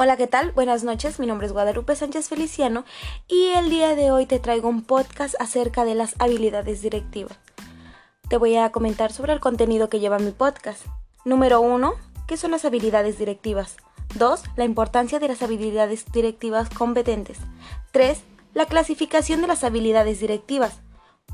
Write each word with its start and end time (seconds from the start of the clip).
Hola, 0.00 0.16
¿qué 0.16 0.28
tal? 0.28 0.52
Buenas 0.52 0.84
noches, 0.84 1.18
mi 1.18 1.26
nombre 1.26 1.48
es 1.48 1.52
Guadalupe 1.52 1.96
Sánchez 1.96 2.28
Feliciano 2.28 2.84
y 3.26 3.48
el 3.56 3.68
día 3.68 3.96
de 3.96 4.12
hoy 4.12 4.26
te 4.26 4.38
traigo 4.38 4.68
un 4.68 4.82
podcast 4.82 5.34
acerca 5.40 5.84
de 5.84 5.96
las 5.96 6.14
habilidades 6.20 6.82
directivas. 6.82 7.36
Te 8.28 8.36
voy 8.36 8.54
a 8.54 8.70
comentar 8.70 9.12
sobre 9.12 9.32
el 9.32 9.40
contenido 9.40 9.88
que 9.88 9.98
lleva 9.98 10.20
mi 10.20 10.30
podcast. 10.30 10.86
Número 11.24 11.60
1. 11.60 11.94
¿Qué 12.28 12.36
son 12.36 12.52
las 12.52 12.64
habilidades 12.64 13.18
directivas? 13.18 13.76
2. 14.14 14.44
La 14.54 14.64
importancia 14.64 15.18
de 15.18 15.26
las 15.26 15.42
habilidades 15.42 16.04
directivas 16.12 16.70
competentes. 16.70 17.38
3. 17.90 18.20
La 18.54 18.66
clasificación 18.66 19.40
de 19.40 19.48
las 19.48 19.64
habilidades 19.64 20.20
directivas. 20.20 20.78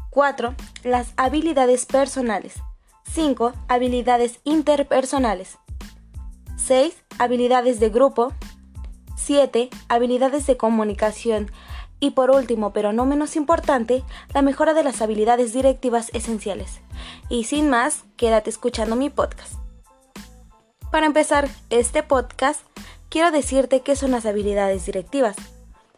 4. 0.08 0.54
Las 0.84 1.12
habilidades 1.18 1.84
personales. 1.84 2.54
5. 3.12 3.52
Habilidades 3.68 4.40
interpersonales. 4.44 5.58
6. 6.56 6.96
Habilidades 7.18 7.78
de 7.78 7.90
grupo. 7.90 8.32
7. 9.16 9.70
Habilidades 9.88 10.46
de 10.46 10.56
comunicación. 10.56 11.50
Y 12.00 12.10
por 12.10 12.30
último, 12.30 12.72
pero 12.72 12.92
no 12.92 13.06
menos 13.06 13.36
importante, 13.36 14.02
la 14.34 14.42
mejora 14.42 14.74
de 14.74 14.84
las 14.84 15.00
habilidades 15.00 15.52
directivas 15.52 16.10
esenciales. 16.12 16.80
Y 17.28 17.44
sin 17.44 17.70
más, 17.70 18.04
quédate 18.16 18.50
escuchando 18.50 18.96
mi 18.96 19.10
podcast. 19.10 19.54
Para 20.90 21.06
empezar 21.06 21.48
este 21.70 22.02
podcast, 22.02 22.60
quiero 23.08 23.30
decirte 23.30 23.80
qué 23.80 23.96
son 23.96 24.10
las 24.10 24.26
habilidades 24.26 24.86
directivas. 24.86 25.36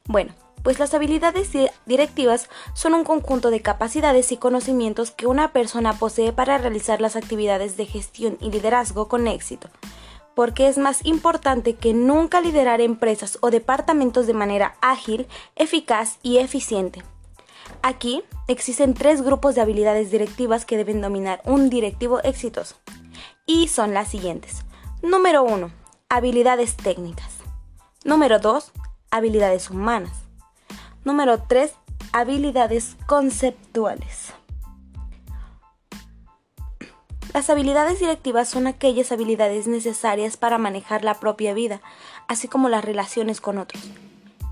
Bueno, 0.07 0.33
pues 0.63 0.79
las 0.79 0.95
habilidades 0.95 1.51
directivas 1.87 2.49
son 2.75 2.95
un 2.95 3.05
conjunto 3.05 3.51
de 3.51 3.61
capacidades 3.61 4.33
y 4.33 4.37
conocimientos 4.37 5.11
que 5.11 5.27
una 5.27 5.53
persona 5.53 5.93
posee 5.93 6.33
para 6.33 6.59
realizar 6.59 7.01
las 7.01 7.17
actividades 7.17 7.77
de 7.77 7.87
gestión 7.87 8.37
y 8.41 8.51
liderazgo 8.51 9.09
con 9.09 9.29
éxito 9.29 9.69
porque 10.37 10.69
es 10.69 10.77
más 10.77 11.03
importante 11.07 11.77
que 11.77 11.95
nunca 11.95 12.43
liderar 12.43 12.83
empresas 12.83 13.39
o 13.41 13.51
departamentos 13.51 14.27
de 14.27 14.35
manera 14.35 14.77
ágil, 14.83 15.27
eficaz 15.55 16.19
y 16.23 16.37
eficiente. 16.37 17.03
Aquí 17.81 18.23
existen 18.47 18.93
tres 18.93 19.23
grupos 19.23 19.55
de 19.55 19.63
habilidades 19.63 20.11
directivas 20.11 20.67
que 20.67 20.77
deben 20.77 21.01
dominar 21.01 21.41
un 21.47 21.71
directivo 21.71 22.23
exitoso. 22.23 22.77
Y 23.47 23.69
son 23.69 23.95
las 23.95 24.09
siguientes. 24.09 24.67
Número 25.01 25.43
1. 25.43 25.71
Habilidades 26.11 26.77
técnicas. 26.77 27.39
Número 28.05 28.39
2. 28.39 28.73
Habilidades 29.11 29.71
humanas. 29.71 30.13
Número 31.03 31.45
3. 31.45 31.73
Habilidades 32.13 32.99
conceptuales. 33.07 34.35
Las 37.37 37.51
habilidades 37.51 38.01
directivas 38.01 38.49
son 38.49 38.67
aquellas 38.67 39.13
habilidades 39.13 39.67
necesarias 39.67 40.39
para 40.39 40.57
manejar 40.57 41.05
la 41.05 41.21
propia 41.21 41.53
vida, 41.53 41.83
así 42.29 42.49
como 42.49 42.71
las 42.71 42.83
relaciones 42.83 43.43
con 43.43 43.59
otros. 43.59 43.85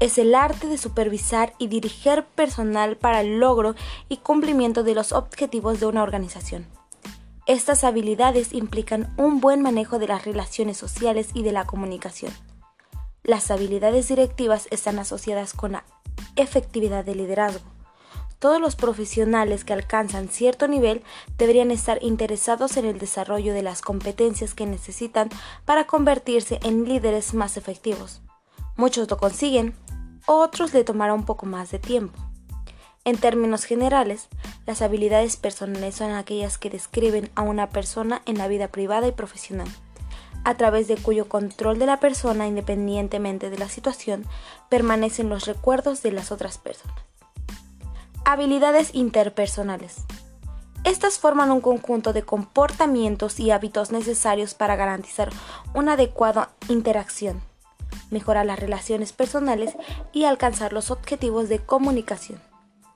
Es 0.00 0.18
el 0.18 0.34
arte 0.34 0.66
de 0.66 0.77
supervisar 0.77 1.55
y 1.56 1.68
dirigir 1.68 2.24
personal 2.34 2.98
para 2.98 3.22
el 3.22 3.38
logro 3.40 3.74
y 4.10 4.18
cumplimiento 4.18 4.82
de 4.82 4.94
los 4.94 5.12
objetivos 5.12 5.80
de 5.80 5.86
una 5.86 6.02
organización. 6.02 6.66
Estas 7.46 7.84
habilidades 7.84 8.52
implican 8.52 9.14
un 9.16 9.40
buen 9.40 9.62
manejo 9.62 9.98
de 9.98 10.08
las 10.08 10.27
relaciones 10.27 10.77
sociales 10.77 11.30
y 11.32 11.42
de 11.42 11.52
la 11.52 11.64
comunicación. 11.64 12.34
Las 13.22 13.50
habilidades 13.50 14.08
directivas 14.08 14.68
están 14.70 14.98
asociadas 14.98 15.55
con 15.55 15.72
la 15.72 15.84
efectividad 16.36 17.02
de 17.02 17.14
liderazgo, 17.14 17.73
todos 18.45 18.61
los 18.61 18.77
profesionales 18.77 19.64
que 19.64 19.73
alcanzan 19.73 20.28
cierto 20.28 20.69
nivel 20.69 21.03
deberían 21.39 21.70
estar 21.70 21.98
interesados 22.03 22.77
en 22.77 22.84
el 22.84 22.98
desarrollo 22.98 23.55
de 23.55 23.62
las 23.62 23.81
competencias 23.81 24.53
que 24.53 24.67
necesitan 24.67 25.31
para 25.64 25.86
convertirse 25.86 26.61
en 26.62 26.84
líderes 26.84 27.33
más 27.33 27.56
efectivos. 27.56 28.20
Muchos 28.77 29.11
lo 29.11 29.17
consiguen, 29.17 29.74
otros 30.27 30.74
le 30.74 30.85
tomará 30.85 31.14
un 31.14 31.24
poco 31.24 31.46
más 31.46 31.70
de 31.70 31.79
tiempo. 31.79 32.18
En 33.07 33.17
términos 33.17 33.64
generales, 33.64 34.29
las 34.67 34.83
habilidades 34.83 35.39
personales 35.39 35.95
son 35.95 36.11
aquellas 36.11 36.58
que 36.58 36.68
describen 36.68 37.30
a 37.36 37.41
una 37.41 37.70
persona 37.70 38.20
en 38.27 38.36
la 38.36 38.47
vida 38.47 38.68
privada 38.68 39.08
y 39.08 39.13
profesional, 39.13 39.68
a 40.45 40.55
través 40.58 40.86
de 40.86 40.98
cuyo 40.98 41.30
control 41.30 41.79
de 41.79 41.86
la 41.86 41.98
persona, 41.98 42.47
independientemente 42.47 43.48
de 43.48 43.57
la 43.57 43.70
situación, 43.70 44.27
permanecen 44.68 45.30
los 45.30 45.47
recuerdos 45.47 46.02
de 46.02 46.13
las 46.13 46.30
otras 46.30 46.58
personas. 46.58 47.14
Habilidades 48.27 48.95
interpersonales. 48.95 49.96
Estas 50.83 51.18
forman 51.18 51.51
un 51.51 51.61
conjunto 51.61 52.14
de 52.14 52.23
comportamientos 52.23 53.39
y 53.39 53.51
hábitos 53.51 53.92
necesarios 53.92 54.55
para 54.55 54.77
garantizar 54.77 55.29
una 55.74 55.92
adecuada 55.92 56.51
interacción, 56.70 57.42
mejorar 58.11 58.46
las 58.46 58.58
relaciones 58.58 59.12
personales 59.12 59.77
y 60.14 60.24
alcanzar 60.24 60.73
los 60.73 60.90
objetivos 60.90 61.51
de 61.51 61.58
comunicación. 61.58 62.40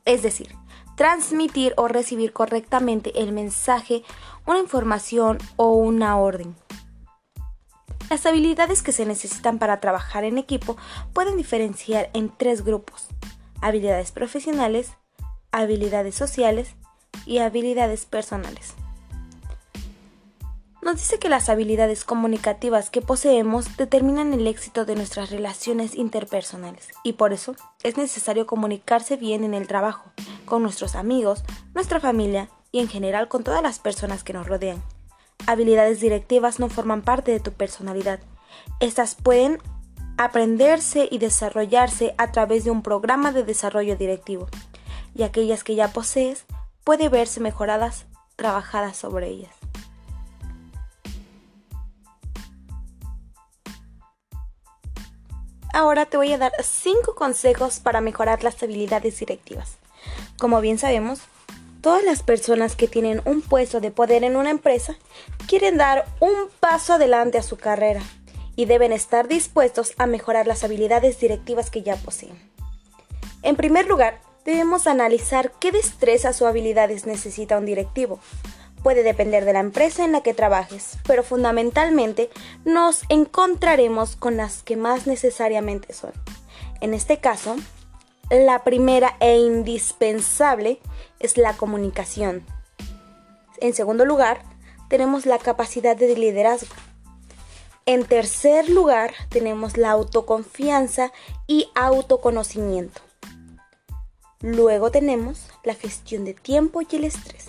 Es 0.07 0.23
decir, 0.23 0.55
transmitir 0.97 1.75
o 1.77 1.89
recibir 1.89 2.33
correctamente 2.33 3.21
el 3.21 3.33
mensaje, 3.33 4.05
una 4.47 4.61
información 4.61 5.37
o 5.57 5.73
una 5.75 6.17
orden. 6.17 6.57
Las 8.09 8.25
habilidades 8.25 8.83
que 8.83 8.93
se 8.93 9.05
necesitan 9.05 9.59
para 9.59 9.79
trabajar 9.79 10.25
en 10.25 10.39
equipo 10.39 10.79
pueden 11.13 11.37
diferenciar 11.37 12.09
en 12.15 12.31
tres 12.35 12.65
grupos. 12.65 13.09
Habilidades 13.61 14.13
profesionales, 14.13 14.93
habilidades 15.53 16.15
sociales 16.15 16.75
y 17.27 17.39
habilidades 17.39 18.07
personales. 18.07 18.75
Nos 20.81 20.97
dice 20.97 21.19
que 21.19 21.29
las 21.29 21.49
habilidades 21.49 22.05
comunicativas 22.05 22.89
que 22.89 23.03
poseemos 23.03 23.77
determinan 23.77 24.33
el 24.33 24.47
éxito 24.47 24.85
de 24.85 24.95
nuestras 24.95 25.31
relaciones 25.31 25.95
interpersonales 25.95 26.89
y 27.03 27.15
por 27.15 27.33
eso 27.33 27.57
es 27.83 27.97
necesario 27.97 28.47
comunicarse 28.47 29.17
bien 29.17 29.45
en 29.45 29.55
el 29.55 29.67
trabajo, 29.67 30.13
con 30.47 30.63
nuestros 30.63 30.95
amigos, 30.95 31.43
nuestra 31.75 32.01
familia 32.01 32.49
y 32.73 32.79
en 32.81 32.89
general 32.89 33.29
con 33.29 33.45
todas 33.45 33.63
las 33.63 33.81
personas 33.81 34.25
que 34.25 34.33
nos 34.33 34.47
rodean. 34.47 34.83
Habilidades 35.47 36.01
directivas 36.01 36.59
no 36.59 36.69
forman 36.69 37.03
parte 37.03 37.33
de 37.33 37.41
tu 37.41 37.53
personalidad. 37.53 38.21
Estas 38.81 39.15
pueden 39.15 39.59
aprenderse 40.17 41.09
y 41.11 41.19
desarrollarse 41.19 42.15
a 42.19 42.33
través 42.33 42.65
de 42.65 42.71
un 42.71 42.83
programa 42.83 43.33
de 43.33 43.45
desarrollo 43.45 43.97
directivo 43.97 44.49
y 45.19 45.25
aquellas 45.25 45.65
que 45.65 45.75
ya 45.75 45.89
posees 45.89 46.45
puede 46.85 47.11
verse 47.11 47.41
mejoradas, 47.41 48.07
trabajadas 48.37 48.97
sobre 48.97 49.27
ellas. 49.27 49.53
Ahora 55.75 56.07
te 56.07 56.17
voy 56.17 56.33
a 56.33 56.39
dar 56.39 56.53
5 56.63 57.15
consejos 57.15 57.81
para 57.81 58.01
mejorar 58.01 58.43
las 58.43 58.63
habilidades 58.63 59.19
directivas. 59.19 59.77
Como 60.39 60.61
bien 60.61 60.79
sabemos, 60.79 61.21
todas 61.83 62.05
las 62.05 62.23
personas 62.23 62.77
que 62.77 62.89
tienen 62.89 63.21
un 63.25 63.43
puesto 63.43 63.81
de 63.81 63.91
poder 63.91 64.23
en 64.25 64.37
una 64.37 64.51
empresa 64.51 64.97
quieren 65.49 65.77
dar 65.77 66.07
un 66.21 66.49
paso 66.61 66.95
adelante 66.95 67.39
a 67.39 67.43
su 67.43 67.57
carrera 67.57 68.03
y 68.55 68.65
deben 68.65 68.93
estar 68.93 69.29
dispuestos 69.29 69.95
a 69.99 70.07
mejorar 70.07 70.47
las 70.47 70.65
habilidades 70.65 71.19
directivas 71.19 71.71
que 71.71 71.83
ya 71.83 71.97
poseen. 71.97 72.39
En 73.43 73.57
primer 73.57 73.87
lugar, 73.87 74.21
debemos 74.49 74.87
analizar 74.87 75.53
qué 75.61 75.73
destrezas 75.73 76.41
o 76.41 76.47
habilidades 76.47 77.05
necesita 77.05 77.59
un 77.59 77.67
directivo. 77.67 78.19
Puede 78.83 79.03
depender 79.03 79.45
de 79.45 79.53
la 79.53 79.61
empresa 79.61 80.07
en 80.07 80.13
la 80.13 80.23
que 80.23 80.33
trabajes, 80.33 80.97
pero 81.07 81.23
fundamentalmente 81.23 82.31
nos 82.65 83.03
encontraremos 83.11 84.17
con 84.17 84.39
las 84.39 84.63
que 84.63 84.79
más 84.79 85.07
necesariamente 85.07 85.93
son. 85.93 86.13
En 86.81 86.95
este 86.95 87.19
caso, 87.19 87.57
la 88.31 88.65
primera 88.65 89.19
e 89.21 89.37
indispensable 89.37 90.81
es 91.21 91.37
la 91.37 91.53
comunicación. 91.53 92.43
En 93.61 93.75
segundo 93.75 94.07
lugar, 94.07 94.41
tenemos 94.89 95.27
la 95.27 95.39
capacidad 95.39 95.95
de 95.95 96.17
liderazgo. 96.17 96.75
En 97.85 98.07
tercer 98.07 98.71
lugar, 98.71 99.13
tenemos 99.29 99.77
la 99.77 99.91
autoconfianza 99.91 101.13
y 101.47 101.69
autoconocimiento. 101.75 103.08
Luego 104.41 104.93
tenemos 104.93 105.49
la 105.65 105.75
gestión 105.75 106.25
de 106.25 106.33
tiempo 106.33 106.81
y 106.83 106.97
el 106.97 107.05
estrés. 107.05 107.47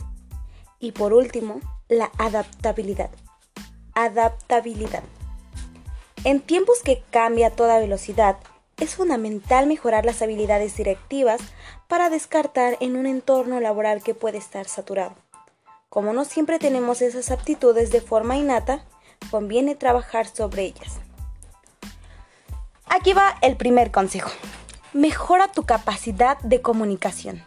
Y 0.79 0.91
por 0.91 1.13
último, 1.13 1.61
la 1.87 2.11
adaptabilidad. 2.17 3.11
Adaptabilidad. 3.93 5.03
En 6.23 6.41
tiempos 6.41 6.79
que 6.83 7.03
cambia 7.11 7.47
a 7.47 7.51
toda 7.51 7.79
velocidad, 7.79 8.37
es 8.77 8.95
fundamental 8.95 9.67
mejorar 9.67 10.03
las 10.03 10.21
habilidades 10.21 10.77
directivas 10.77 11.41
para 11.87 12.09
descartar 12.09 12.77
en 12.79 12.95
un 12.95 13.05
entorno 13.05 13.59
laboral 13.59 14.01
que 14.01 14.15
puede 14.15 14.39
estar 14.39 14.67
saturado. 14.67 15.13
Como 15.89 16.13
no 16.13 16.25
siempre 16.25 16.59
tenemos 16.59 17.01
esas 17.01 17.29
aptitudes 17.29 17.91
de 17.91 18.01
forma 18.01 18.35
innata, 18.37 18.83
conviene 19.29 19.75
trabajar 19.75 20.27
sobre 20.27 20.63
ellas. 20.63 20.99
Aquí 22.85 23.13
va 23.13 23.35
el 23.41 23.57
primer 23.57 23.91
consejo. 23.91 24.31
Mejora 24.93 25.51
tu 25.51 25.67
capacidad 25.67 26.39
de 26.39 26.61
comunicación. 26.63 27.43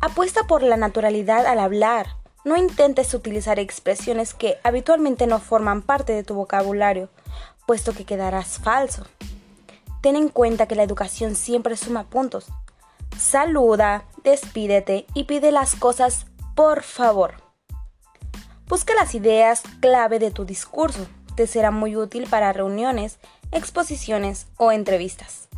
Apuesta 0.00 0.44
por 0.44 0.62
la 0.62 0.76
naturalidad 0.76 1.44
al 1.44 1.58
hablar. 1.58 2.14
No 2.44 2.56
intentes 2.56 3.14
utilizar 3.14 3.58
expresiones 3.58 4.32
que 4.32 4.58
habitualmente 4.62 5.26
no 5.26 5.40
forman 5.40 5.82
parte 5.82 6.12
de 6.12 6.22
tu 6.22 6.34
vocabulario. 6.34 7.08
puesto 7.66 7.92
que 7.92 8.04
quedarás 8.04 8.58
falso. 8.58 9.06
Ten 10.02 10.14
en 10.14 10.28
cuenta 10.28 10.66
que 10.66 10.76
la 10.76 10.84
educación 10.84 11.34
siempre 11.34 11.76
suma 11.76 12.04
puntos. 12.04 12.46
Saluda, 13.18 14.04
despídete 14.22 15.06
y 15.14 15.24
pide 15.24 15.50
las 15.50 15.74
cosas 15.74 16.26
por 16.54 16.82
favor. 16.82 17.42
Busca 18.68 18.94
las 18.94 19.16
ideas 19.16 19.62
clave 19.80 20.20
de 20.20 20.30
tu 20.30 20.44
discurso. 20.44 21.06
Te 21.34 21.48
será 21.48 21.72
muy 21.72 21.96
útil 21.96 22.28
para 22.28 22.52
reuniones, 22.52 23.18
exposiciones 23.50 24.46
o 24.58 24.70
entrevistas. 24.70 25.48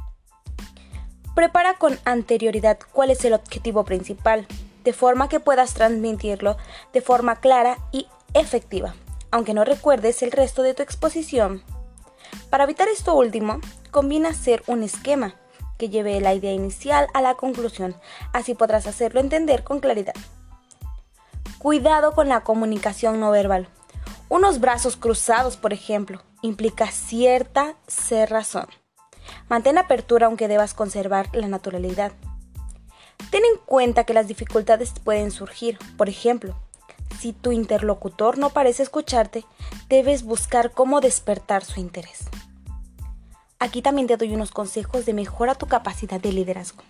Prepara 1.35 1.75
con 1.75 1.99
anterioridad 2.05 2.79
cuál 2.93 3.11
es 3.11 3.25
el 3.25 3.33
objetivo 3.33 3.85
principal, 3.85 4.47
de 4.85 4.93
forma 4.93 5.29
que 5.29 5.41
puedas 5.41 5.75
transmitirlo 5.75 6.57
de 6.93 7.01
forma 7.01 7.41
clara 7.41 7.79
y 7.91 8.07
efectiva, 8.35 8.95
aunque 9.31 9.55
no 9.55 9.65
recuerdes 9.65 10.23
el 10.23 10.31
resto 10.31 10.63
de 10.63 10.75
tu 10.75 10.83
exposición. 10.83 11.63
Para 12.51 12.65
evitar 12.65 12.89
esto 12.89 13.15
último, 13.15 13.61
conviene 13.91 14.29
hacer 14.29 14.63
un 14.67 14.83
esquema 14.83 15.35
que 15.79 15.89
lleve 15.89 16.21
la 16.21 16.35
idea 16.35 16.53
inicial 16.53 17.09
a 17.15 17.21
la 17.21 17.35
conclusión, 17.35 17.97
así 18.33 18.55
podrás 18.55 18.87
hacerlo 18.87 19.21
entender 19.21 19.65
con 19.65 19.81
claridad. 19.81 20.15
Cuidado 21.59 22.13
con 22.13 22.29
la 22.29 22.43
comunicación 22.43 23.19
no 23.19 23.31
verbal. 23.31 23.69
Unos 24.29 24.61
brazos 24.61 24.97
cruzados, 24.97 25.57
por 25.57 25.73
ejemplo, 25.73 26.23
implica 26.43 26.87
cierta 26.89 27.75
cerrazón. 27.87 28.67
Mantén 29.49 29.79
apertura 29.79 30.27
aunque 30.27 30.49
debas 30.49 30.75
conservar 30.75 31.29
la 31.33 31.49
naturalidad. 31.49 32.13
Ten 33.31 33.43
en 33.45 33.59
cuenta 33.65 34.05
que 34.05 34.15
las 34.15 34.29
dificultades 34.29 34.93
pueden 35.03 35.31
surgir. 35.31 35.79
Por 35.97 36.09
ejemplo, 36.09 36.55
si 37.19 37.33
tu 37.33 37.53
interlocutor 37.53 38.39
no 38.39 38.51
parece 38.51 38.83
escucharte, 38.83 39.45
debes 39.89 40.25
buscar 40.25 40.73
cómo 40.73 41.01
despertar 41.01 41.65
su 41.65 41.81
interés. 41.81 42.29
Aquí 43.59 43.83
también 43.83 44.07
te 44.07 44.17
doy 44.17 44.35
unos 44.35 44.51
consejos 44.51 45.07
de 45.07 45.15
mejora 45.15 45.55
tu 45.55 45.67
capacidad 45.67 46.21
de 46.21 46.33
liderazgo. 46.33 46.83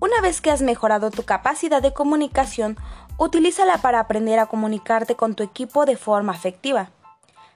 Una 0.00 0.20
vez 0.20 0.40
que 0.40 0.50
has 0.50 0.62
mejorado 0.62 1.10
tu 1.10 1.24
capacidad 1.24 1.82
de 1.82 1.92
comunicación, 1.92 2.76
utilízala 3.18 3.78
para 3.78 4.00
aprender 4.00 4.38
a 4.38 4.46
comunicarte 4.46 5.16
con 5.16 5.34
tu 5.34 5.42
equipo 5.42 5.84
de 5.84 5.96
forma 5.96 6.34
efectiva. 6.34 6.90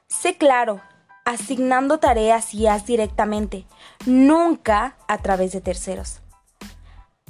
Sé 0.06 0.36
claro, 0.36 0.80
asignando 1.26 1.98
tareas 1.98 2.54
y 2.54 2.68
haz 2.68 2.86
directamente, 2.86 3.66
nunca 4.06 4.96
a 5.08 5.18
través 5.18 5.52
de 5.52 5.60
terceros. 5.60 6.20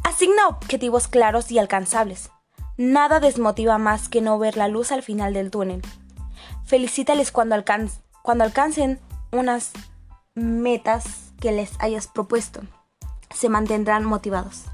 Asigna 0.05 0.47
objetivos 0.49 1.09
claros 1.09 1.51
y 1.51 1.59
alcanzables. 1.59 2.31
Nada 2.77 3.21
desmotiva 3.21 3.79
más 3.79 4.11
que 4.11 4.21
no 4.21 4.39
ver 4.39 4.59
la 4.59 4.69
luz 4.69 4.93
al 4.93 5.03
final 5.03 5.33
del 5.33 5.51
túnel. 5.51 5.81
Felicítales 6.67 7.33
cuando, 7.33 7.57
cuando 8.23 8.45
alcancen 8.45 9.01
unas 9.33 9.73
metas 10.35 11.33
que 11.41 11.53
les 11.53 11.73
hayas 11.79 12.07
propuesto. 12.07 12.61
Se 13.35 13.49
mantendrán 13.49 14.05
motivados. 14.05 14.65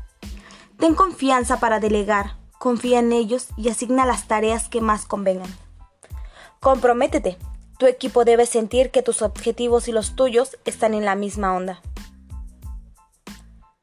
Ten 0.78 0.96
confianza 0.96 1.60
para 1.60 1.78
delegar, 1.78 2.38
confía 2.58 2.98
en 2.98 3.12
ellos 3.12 3.48
y 3.56 3.68
asigna 3.68 4.04
las 4.04 4.26
tareas 4.26 4.68
que 4.68 4.80
más 4.80 5.06
convengan. 5.06 5.54
Comprométete. 6.58 7.38
Tu 7.82 7.88
equipo 7.88 8.24
debe 8.24 8.46
sentir 8.46 8.92
que 8.92 9.02
tus 9.02 9.22
objetivos 9.22 9.88
y 9.88 9.90
los 9.90 10.14
tuyos 10.14 10.56
están 10.64 10.94
en 10.94 11.04
la 11.04 11.16
misma 11.16 11.52
onda. 11.52 11.82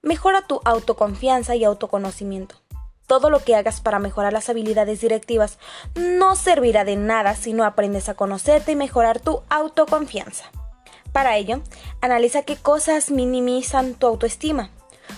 Mejora 0.02 0.48
tu 0.48 0.62
autoconfianza 0.64 1.58
y 1.58 1.66
autoconocimiento. 1.66 2.56
Todo 3.08 3.30
lo 3.30 3.44
que 3.44 3.58
hagas 3.58 3.82
para 3.82 4.00
mejorar 4.00 4.32
las 4.32 4.48
habilidades 4.48 5.02
directivas 5.02 5.60
no 5.96 6.38
servirá 6.38 6.86
de 6.86 6.96
nada 6.96 7.36
si 7.36 7.52
no 7.52 7.66
aprendes 7.66 8.08
a 8.08 8.14
conocerte 8.14 8.72
y 8.72 8.78
mejorar 8.78 9.20
tu 9.20 9.42
autoconfianza. 9.50 10.46
Para 11.12 11.36
ello, 11.36 11.60
analiza 12.00 12.44
qué 12.44 12.56
cosas 12.56 13.12
minimizan 13.12 13.96
tu 13.96 14.08
autoestima. 14.08 14.70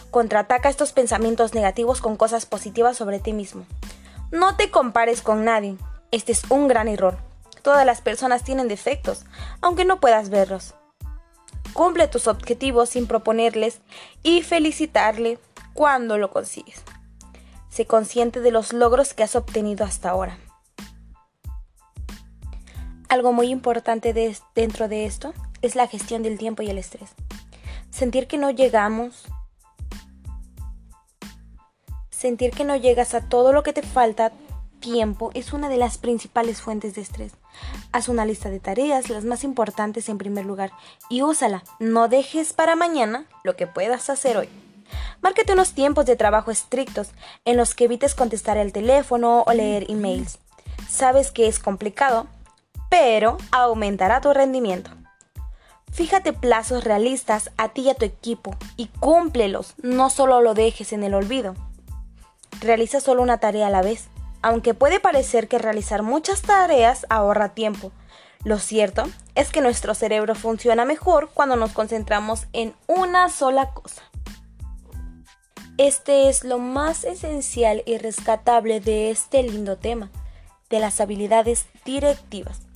Contraataca 0.10 0.70
estos 0.70 0.92
pensamientos 0.92 1.54
negativos 1.54 2.02
con 2.02 2.18
cosas 2.18 2.48
positivas 2.48 2.98
sobre 2.98 3.20
ti 3.20 3.32
mismo. 3.32 3.64
No 4.32 4.56
te 4.56 4.72
compares 4.72 5.22
con 5.22 5.46
nadie. 5.46 5.78
Este 6.10 6.32
es 6.32 6.42
un 6.50 6.68
gran 6.68 6.88
error. 6.88 7.30
Todas 7.62 7.86
las 7.86 8.02
personas 8.02 8.44
tienen 8.44 8.68
defectos, 8.68 9.26
aunque 9.62 9.86
no 9.86 10.00
puedas 10.00 10.30
verlos. 10.30 10.74
Cumple 11.74 12.08
tus 12.08 12.28
objetivos 12.28 12.90
sin 12.90 13.08
proponerles 13.08 13.80
y 14.24 14.42
felicitarle 14.42 15.40
cuando 15.74 16.18
lo 16.18 16.32
consigues. 16.32 16.82
Sé 17.70 17.86
consciente 17.86 18.42
de 18.42 18.52
los 18.52 18.74
logros 18.74 19.14
que 19.14 19.24
has 19.24 19.36
obtenido 19.36 19.86
hasta 19.86 20.10
ahora. 20.10 20.38
Algo 23.08 23.34
muy 23.34 23.48
importante 23.48 24.14
dentro 24.56 24.88
de 24.88 25.06
esto 25.06 25.34
es 25.62 25.76
la 25.76 25.88
gestión 25.88 26.24
del 26.24 26.38
tiempo 26.38 26.64
y 26.64 26.70
el 26.70 26.78
estrés. 26.78 27.12
Sentir 27.90 28.28
que 28.28 28.38
no 28.38 28.52
llegamos, 28.52 29.26
sentir 32.10 32.52
que 32.52 32.64
no 32.64 32.76
llegas 32.76 33.14
a 33.14 33.22
todo 33.22 33.54
lo 33.54 33.64
que 33.64 33.74
te 33.74 33.82
falta 33.82 34.32
tiempo 34.82 35.32
es 35.34 35.54
una 35.54 35.70
de 35.70 35.78
las 35.78 35.98
principales 35.98 36.62
fuentes 36.62 36.96
de 36.96 37.02
estrés. 37.02 37.32
Haz 37.94 38.10
una 38.10 38.26
lista 38.26 38.50
de 38.50 38.60
tareas, 38.60 39.10
las 39.10 39.24
más 39.24 39.46
importantes 39.46 40.10
en 40.10 40.18
primer 40.18 40.46
lugar, 40.46 40.72
y 41.10 41.22
úsala. 41.22 41.64
No 41.80 42.10
dejes 42.10 42.52
para 42.52 42.76
mañana 42.76 43.26
lo 43.44 43.56
que 43.56 43.68
puedas 43.68 44.10
hacer 44.10 44.36
hoy. 44.36 44.50
Márcate 45.22 45.54
unos 45.54 45.74
tiempos 45.74 46.06
de 46.06 46.18
trabajo 46.18 46.52
estrictos 46.52 47.12
en 47.46 47.56
los 47.56 47.76
que 47.76 47.86
evites 47.86 48.16
contestar 48.16 48.58
el 48.58 48.74
teléfono 48.74 49.44
o 49.48 49.54
leer 49.54 49.90
emails. 49.90 50.40
Sabes 50.90 51.32
que 51.32 51.48
es 51.48 51.60
complicado, 51.60 52.28
pero 52.90 53.38
aumentará 53.52 54.20
tu 54.20 54.34
rendimiento. 54.34 54.92
Fíjate 55.92 56.34
plazos 56.34 56.84
realistas 56.84 57.52
a 57.58 57.70
ti 57.70 57.82
y 57.82 57.90
a 57.90 57.96
tu 57.96 58.06
equipo 58.06 58.56
y 58.78 58.88
cúmplelos, 58.88 59.76
no 59.82 60.10
solo 60.10 60.42
lo 60.42 60.54
dejes 60.54 60.94
en 60.94 61.04
el 61.04 61.14
olvido. 61.14 61.56
Realiza 62.62 63.00
solo 63.00 63.22
una 63.22 63.40
tarea 63.40 63.68
a 63.68 63.72
la 63.72 63.82
vez, 63.82 64.08
aunque 64.42 64.74
puede 64.74 65.00
parecer 65.00 65.48
que 65.48 65.60
realizar 65.60 66.04
muchas 66.04 66.42
tareas 66.42 67.06
ahorra 67.10 67.54
tiempo. 67.54 67.92
Lo 68.44 68.58
cierto 68.58 69.04
es 69.36 69.52
que 69.52 69.62
nuestro 69.62 69.94
cerebro 69.94 70.34
funciona 70.36 70.86
mejor 70.86 71.30
cuando 71.34 71.56
nos 71.56 71.72
concentramos 71.72 72.48
en 72.54 72.74
una 72.88 73.30
sola 73.30 73.72
cosa. 73.74 74.02
Este 75.78 76.30
es 76.30 76.44
lo 76.44 76.58
más 76.58 77.04
esencial 77.04 77.84
y 77.86 77.98
rescatable 77.98 78.80
de 78.80 79.12
este 79.12 79.44
lindo 79.44 79.78
tema, 79.78 80.10
de 80.70 80.80
las 80.80 81.00
habilidades 81.02 81.66
directivas. 81.86 82.71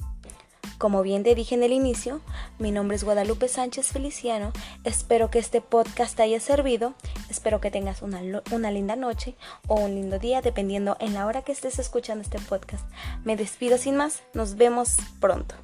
Como 0.78 1.04
bien 1.04 1.24
te 1.24 1.36
dije 1.36 1.56
en 1.56 1.64
el 1.64 1.72
inicio, 1.72 2.22
mi 2.60 2.72
nombre 2.72 2.98
es 2.98 3.04
Guadalupe 3.04 3.48
Sánchez 3.48 3.88
Feliciano. 3.88 4.52
Espero 4.84 5.30
que 5.30 5.40
este 5.40 5.62
podcast 5.62 6.18
te 6.18 6.24
haya 6.24 6.40
servido. 6.40 6.94
Espero 7.30 7.62
que 7.62 7.72
tengas 7.72 8.02
una, 8.02 8.22
una 8.52 8.72
linda 8.72 8.96
noche 8.96 9.36
o 9.68 9.76
un 9.76 9.96
lindo 9.96 10.20
día, 10.20 10.42
dependiendo 10.42 10.98
en 11.00 11.14
la 11.14 11.26
hora 11.26 11.44
que 11.44 11.54
estés 11.54 11.80
escuchando 11.80 12.24
este 12.24 12.40
podcast. 12.40 12.86
Me 13.24 13.38
despido 13.38 13.78
sin 13.78 13.96
más. 13.96 14.24
Nos 14.34 14.56
vemos 14.56 14.98
pronto. 15.22 15.56